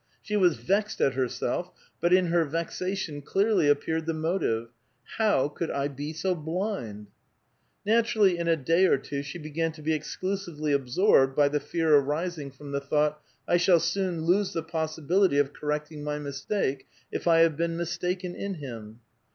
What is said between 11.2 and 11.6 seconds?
by the